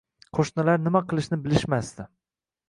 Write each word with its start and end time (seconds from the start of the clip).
Qo`shnilar 0.37 0.81
nima 0.85 1.01
qilishni 1.11 1.39
bilishmasdi 1.45 2.09